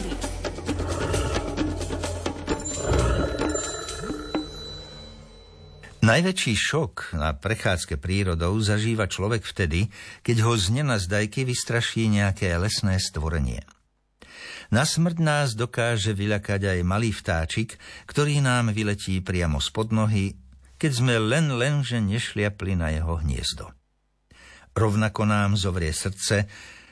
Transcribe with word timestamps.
prírody. 0.00 0.26
Najväčší 5.98 6.54
šok 6.56 7.20
na 7.20 7.36
prechádzke 7.36 8.00
prírodou 8.00 8.56
zažíva 8.64 9.10
človek 9.10 9.44
vtedy, 9.44 9.92
keď 10.24 10.36
ho 10.46 10.56
z 10.56 10.80
nenazdajky 10.80 11.44
vystraší 11.44 12.08
nejaké 12.08 12.48
lesné 12.56 12.96
stvorenie. 12.96 13.60
Na 14.72 14.88
smrť 14.88 15.16
nás 15.20 15.52
dokáže 15.52 16.16
vyľakať 16.16 16.76
aj 16.76 16.78
malý 16.84 17.12
vtáčik, 17.12 17.76
ktorý 18.08 18.40
nám 18.40 18.72
vyletí 18.72 19.20
priamo 19.20 19.60
spod 19.60 19.92
nohy, 19.92 20.36
keď 20.80 20.90
sme 20.92 21.14
len 21.20 21.56
lenže 21.56 22.00
nešliapli 22.00 22.76
na 22.76 22.88
jeho 22.92 23.20
hniezdo. 23.20 23.72
Rovnako 24.76 25.28
nám 25.28 25.60
zovrie 25.60 25.92
srdce, 25.92 26.46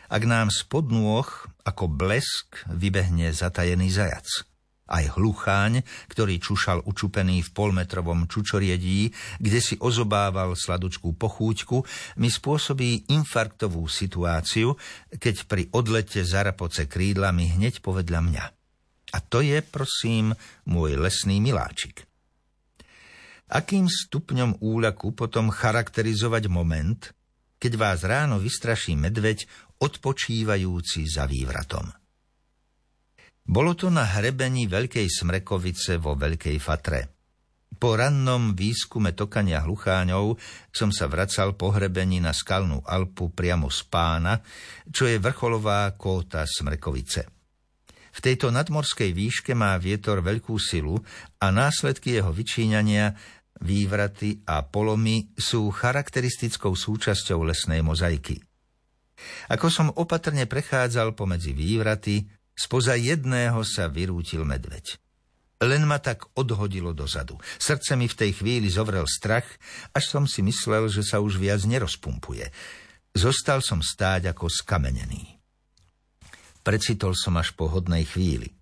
ak 0.07 0.23
nám 0.27 0.49
spod 0.53 0.91
nôh 0.93 1.27
ako 1.67 1.85
blesk 1.91 2.67
vybehne 2.71 3.31
zatajený 3.35 3.91
zajac– 3.91 4.29
aj 4.87 5.19
hlucháň, 5.19 5.83
ktorý 6.07 6.39
čušal 6.39 6.87
učupený 6.87 7.43
v 7.43 7.51
polmetrovom 7.51 8.31
čučoriedí, 8.31 9.11
kde 9.43 9.59
si 9.59 9.75
ozobával 9.83 10.55
sladučkú 10.55 11.19
pochúťku, 11.19 11.83
mi 12.23 12.31
spôsobí 12.31 13.11
infarktovú 13.11 13.83
situáciu, 13.91 14.79
keď 15.11 15.37
pri 15.51 15.63
odlete 15.75 16.23
zarapoce 16.23 16.87
krídlami 16.87 17.59
hneď 17.59 17.83
povedľa 17.83 18.21
mňa. 18.23 18.45
A 19.15 19.19
to 19.23 19.43
je, 19.43 19.59
prosím, 19.63 20.35
môj 20.67 20.99
lesný 20.99 21.39
miláčik. 21.39 22.07
Akým 23.47 23.87
stupňom 23.87 24.59
úľaku 24.59 25.15
potom 25.15 25.55
charakterizovať 25.55 26.51
moment, 26.51 27.15
keď 27.67 27.83
vás 27.83 28.07
ráno 28.07 28.39
vystraší 28.39 28.95
medveď 28.95 29.43
odpočívajúci 29.83 31.03
za 31.11 31.27
vývratom? 31.27 31.83
Bolo 33.43 33.75
to 33.75 33.91
na 33.91 34.07
hrebení 34.07 34.71
Veľkej 34.71 35.11
Smrekovice 35.11 35.99
vo 35.99 36.15
Veľkej 36.15 36.63
Fatre. 36.63 37.11
Po 37.75 37.99
rannom 37.99 38.55
výskume 38.55 39.19
tokania 39.19 39.67
hlucháňov 39.67 40.39
som 40.71 40.95
sa 40.95 41.11
vracal 41.11 41.59
po 41.59 41.75
hrebení 41.75 42.23
na 42.23 42.31
skalnú 42.31 42.87
Alpu 42.87 43.35
priamo 43.35 43.67
z 43.67 43.83
Pána, 43.91 44.39
čo 44.87 45.11
je 45.11 45.19
vrcholová 45.19 45.91
kóta 45.99 46.47
Smrekovice. 46.47 47.27
V 48.15 48.25
tejto 48.25 48.55
nadmorskej 48.55 49.11
výške 49.11 49.59
má 49.59 49.75
vietor 49.77 50.23
veľkú 50.23 50.55
silu 50.57 51.03
a 51.43 51.51
následky 51.51 52.17
jeho 52.17 52.31
vyčíňania, 52.31 53.13
vývraty 53.63 54.45
a 54.45 54.65
polomy 54.65 55.33
sú 55.37 55.73
charakteristickou 55.73 56.77
súčasťou 56.77 57.45
lesnej 57.47 57.81
mozaiky. 57.81 58.41
Ako 59.49 59.73
som 59.73 59.89
opatrne 59.97 60.45
prechádzal 60.45 61.17
pomedzi 61.17 61.57
vývraty, 61.57 62.29
Spoza 62.57 62.97
jedného 62.97 63.61
sa 63.69 63.85
vyrútil 63.85 64.49
medveď. 64.49 64.97
Len 65.61 65.85
ma 65.85 66.01
tak 66.01 66.25
odhodilo 66.33 66.97
dozadu. 66.97 67.37
Srdce 67.61 68.01
mi 68.01 68.09
v 68.09 68.17
tej 68.17 68.41
chvíli 68.41 68.73
zovrel 68.73 69.05
strach, 69.05 69.45
až 69.93 70.05
som 70.09 70.25
si 70.25 70.41
myslel, 70.41 70.89
že 70.89 71.05
sa 71.05 71.21
už 71.21 71.37
viac 71.37 71.61
nerozpumpuje. 71.69 72.49
Zostal 73.13 73.61
som 73.61 73.85
stáť 73.85 74.33
ako 74.33 74.49
skamenený. 74.49 75.37
Precitol 76.65 77.13
som 77.13 77.37
až 77.37 77.53
po 77.53 77.69
hodnej 77.69 78.09
chvíli. 78.09 78.53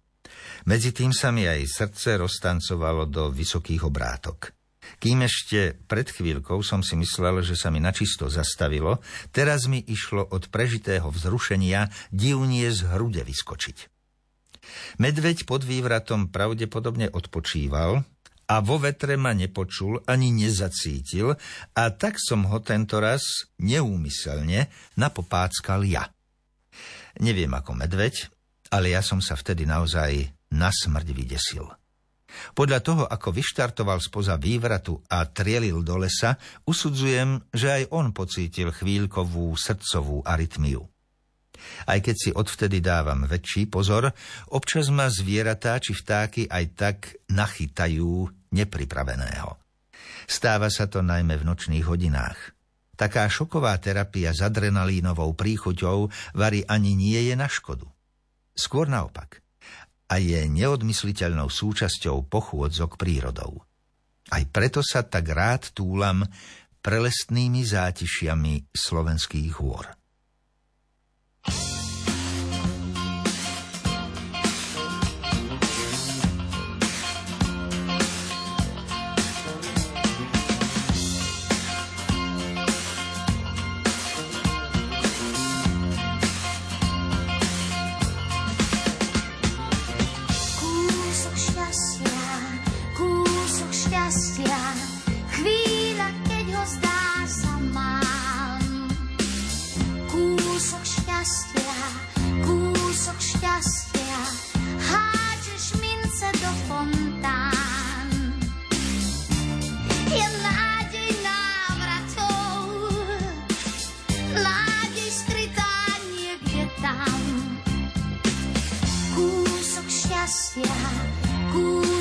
Medzi 0.67 0.91
tým 0.91 1.15
sa 1.15 1.31
mi 1.31 1.47
aj 1.47 1.67
srdce 1.71 2.19
roztancovalo 2.19 3.07
do 3.07 3.31
vysokých 3.31 3.87
obrátok. 3.87 4.55
Kým 5.01 5.25
ešte 5.25 5.77
pred 5.89 6.09
chvíľkou 6.09 6.61
som 6.65 6.81
si 6.81 6.97
myslel, 6.97 7.45
že 7.45 7.57
sa 7.57 7.69
mi 7.73 7.81
načisto 7.83 8.29
zastavilo, 8.31 9.01
teraz 9.35 9.67
mi 9.69 9.81
išlo 9.81 10.25
od 10.29 10.49
prežitého 10.49 11.09
vzrušenia 11.09 11.89
divnie 12.15 12.69
z 12.71 12.89
hrude 12.95 13.23
vyskočiť. 13.25 13.93
Medveď 14.97 15.45
pod 15.45 15.65
vývratom 15.65 16.33
pravdepodobne 16.33 17.13
odpočíval 17.13 18.01
a 18.49 18.57
vo 18.61 18.77
vetre 18.77 19.17
ma 19.17 19.33
nepočul 19.33 20.05
ani 20.05 20.33
nezacítil 20.33 21.37
a 21.77 21.83
tak 21.93 22.21
som 22.21 22.45
ho 22.49 22.61
tento 22.61 23.01
raz 23.01 23.49
neúmyselne 23.61 24.69
napopáckal 25.01 25.85
ja. 25.85 26.09
Neviem 27.21 27.53
ako 27.55 27.79
medveď, 27.79 28.29
ale 28.75 28.93
ja 28.93 29.01
som 29.01 29.23
sa 29.23 29.39
vtedy 29.39 29.65
naozaj 29.65 30.35
na 30.51 30.69
smrť 30.75 31.09
vydesil. 31.15 31.84
Podľa 32.55 32.81
toho, 32.83 33.05
ako 33.07 33.35
vyštartoval 33.35 33.99
spoza 34.03 34.39
vývratu 34.39 35.01
a 35.11 35.27
trielil 35.27 35.83
do 35.83 35.99
lesa, 36.01 36.37
usudzujem, 36.67 37.43
že 37.51 37.69
aj 37.71 37.83
on 37.95 38.11
pocítil 38.11 38.71
chvíľkovú 38.71 39.55
srdcovú 39.55 40.23
arytmiu. 40.25 40.85
Aj 41.89 41.99
keď 42.03 42.17
si 42.17 42.31
odvtedy 42.35 42.85
dávam 42.85 43.25
väčší 43.25 43.71
pozor, 43.71 44.13
občas 44.53 44.93
ma 44.93 45.09
zvieratá 45.09 45.81
či 45.81 45.97
vtáky 45.97 46.51
aj 46.51 46.65
tak 46.77 46.99
nachytajú 47.31 48.29
nepripraveného. 48.53 49.57
Stáva 50.25 50.69
sa 50.69 50.89
to 50.89 51.01
najmä 51.05 51.41
v 51.41 51.47
nočných 51.47 51.85
hodinách. 51.85 52.57
Taká 52.95 53.27
šoková 53.27 53.75
terapia 53.83 54.31
s 54.31 54.41
adrenalínovou 54.45 55.35
príchuťou 55.35 56.09
varí 56.39 56.63
ani 56.69 56.95
nie 56.95 57.21
je 57.27 57.35
na 57.35 57.51
škodu. 57.51 57.91
Skôr 58.55 58.87
naopak– 58.87 59.43
a 60.15 60.23
je 60.23 60.47
neodmysliteľnou 60.47 61.51
súčasťou 61.51 62.31
pochôdzok 62.31 62.95
prírodou. 62.95 63.67
Aj 64.31 64.47
preto 64.47 64.79
sa 64.79 65.03
tak 65.03 65.27
rád 65.27 65.75
túlam 65.75 66.23
prelestnými 66.79 67.67
zátišiami 67.67 68.71
slovenských 68.71 69.51
hôr. 69.59 69.91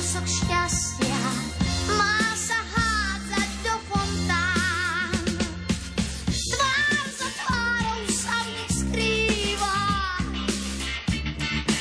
kúsok 0.04 0.28
šťastia 0.28 1.24
má 1.96 2.20
sa 2.36 2.60
hádzať 2.60 3.52
do 3.64 3.76
fontán. 3.88 5.16
Tvár 6.28 7.08
za 7.08 7.30
tvárou 7.40 8.04
sa 8.12 8.36
v 8.44 8.48
nich 8.52 8.74
skrýva 8.84 9.80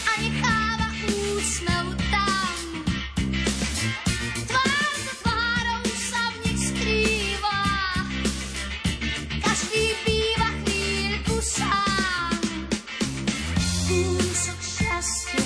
a 0.07 0.13
necháva 0.23 0.89
úsmev 1.35 1.87
tam. 2.15 2.59
Tvár 4.47 4.93
za 5.03 5.15
tvárou 5.19 5.83
sa 5.91 6.23
v 6.23 6.37
nich 6.47 6.63
skrýva, 6.63 7.59
každý 9.43 9.99
býva 10.07 10.49
chvíľku 10.63 11.37
sám. 11.43 12.39
Kúsok 13.91 14.59
šťastia 14.63 15.42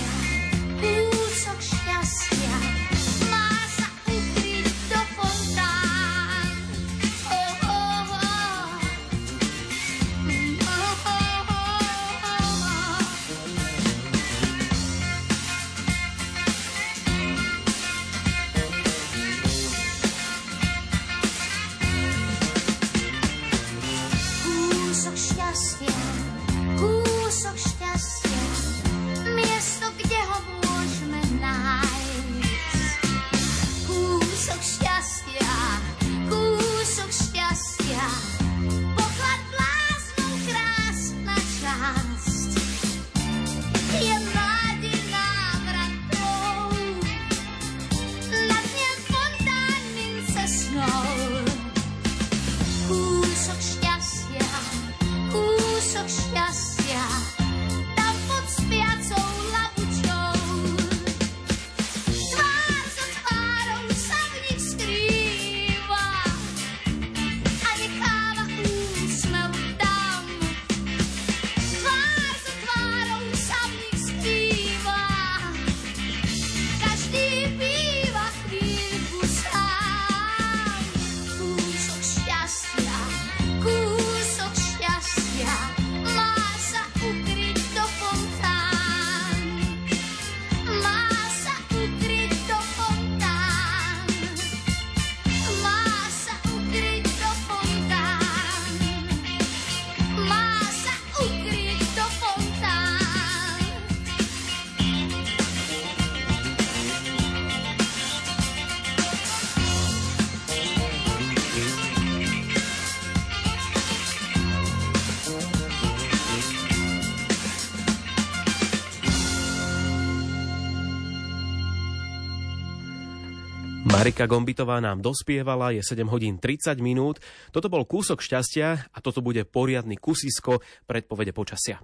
Marika 123.86 124.26
Gombitová 124.26 124.82
nám 124.82 124.98
dospievala, 124.98 125.70
je 125.70 125.78
7 125.78 126.10
hodín 126.10 126.42
30 126.42 126.82
minút. 126.82 127.22
Toto 127.54 127.70
bol 127.70 127.86
kúsok 127.86 128.18
šťastia 128.18 128.90
a 128.90 128.98
toto 128.98 129.22
bude 129.22 129.46
poriadny 129.46 129.94
kusisko 129.94 130.58
predpovede 130.90 131.30
počasia. 131.30 131.78